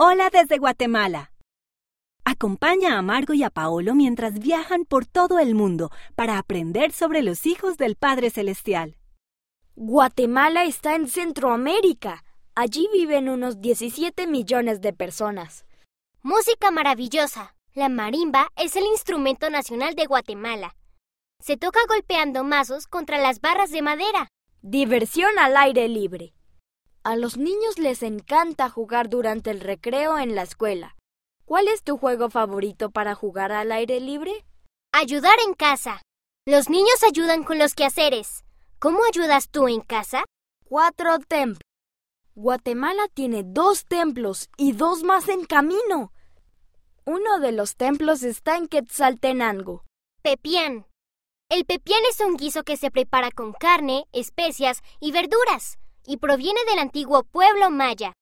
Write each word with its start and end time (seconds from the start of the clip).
Hola 0.00 0.30
desde 0.30 0.58
Guatemala. 0.58 1.32
Acompaña 2.24 2.96
a 2.96 3.02
Margo 3.02 3.34
y 3.34 3.42
a 3.42 3.50
Paolo 3.50 3.96
mientras 3.96 4.38
viajan 4.38 4.84
por 4.84 5.06
todo 5.06 5.40
el 5.40 5.56
mundo 5.56 5.90
para 6.14 6.38
aprender 6.38 6.92
sobre 6.92 7.20
los 7.20 7.46
hijos 7.46 7.78
del 7.78 7.96
Padre 7.96 8.30
Celestial. 8.30 8.96
Guatemala 9.74 10.66
está 10.66 10.94
en 10.94 11.08
Centroamérica. 11.08 12.22
Allí 12.54 12.88
viven 12.92 13.28
unos 13.28 13.60
17 13.60 14.28
millones 14.28 14.80
de 14.80 14.92
personas. 14.92 15.66
Música 16.22 16.70
maravillosa. 16.70 17.56
La 17.74 17.88
marimba 17.88 18.52
es 18.54 18.76
el 18.76 18.84
instrumento 18.84 19.50
nacional 19.50 19.96
de 19.96 20.06
Guatemala. 20.06 20.76
Se 21.40 21.56
toca 21.56 21.80
golpeando 21.88 22.44
mazos 22.44 22.86
contra 22.86 23.18
las 23.18 23.40
barras 23.40 23.72
de 23.72 23.82
madera. 23.82 24.28
Diversión 24.62 25.36
al 25.40 25.56
aire 25.56 25.88
libre. 25.88 26.34
A 27.08 27.16
los 27.16 27.38
niños 27.38 27.78
les 27.78 28.02
encanta 28.02 28.68
jugar 28.68 29.08
durante 29.08 29.50
el 29.50 29.60
recreo 29.60 30.18
en 30.18 30.34
la 30.34 30.42
escuela. 30.42 30.94
¿Cuál 31.46 31.66
es 31.68 31.82
tu 31.82 31.96
juego 31.96 32.28
favorito 32.28 32.90
para 32.90 33.14
jugar 33.14 33.50
al 33.50 33.72
aire 33.72 33.98
libre? 33.98 34.44
Ayudar 34.92 35.32
en 35.46 35.54
casa. 35.54 36.02
Los 36.44 36.68
niños 36.68 37.02
ayudan 37.02 37.44
con 37.44 37.58
los 37.58 37.74
quehaceres. 37.74 38.44
¿Cómo 38.78 38.98
ayudas 39.10 39.48
tú 39.48 39.68
en 39.68 39.80
casa? 39.80 40.22
Cuatro 40.66 41.18
templos. 41.20 41.62
Guatemala 42.34 43.08
tiene 43.14 43.42
dos 43.42 43.86
templos 43.86 44.50
y 44.58 44.72
dos 44.72 45.02
más 45.02 45.30
en 45.30 45.46
camino. 45.46 46.12
Uno 47.06 47.40
de 47.40 47.52
los 47.52 47.76
templos 47.76 48.22
está 48.22 48.58
en 48.58 48.68
Quetzaltenango. 48.68 49.82
Pepián. 50.20 50.86
El 51.48 51.64
pepián 51.64 52.02
es 52.10 52.20
un 52.20 52.36
guiso 52.36 52.64
que 52.64 52.76
se 52.76 52.90
prepara 52.90 53.30
con 53.30 53.54
carne, 53.54 54.04
especias 54.12 54.82
y 55.00 55.12
verduras 55.12 55.78
y 56.08 56.16
proviene 56.16 56.60
del 56.70 56.78
antiguo 56.78 57.22
pueblo 57.22 57.70
maya. 57.70 58.16